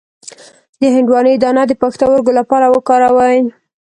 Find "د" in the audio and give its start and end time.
0.81-0.83, 1.67-1.71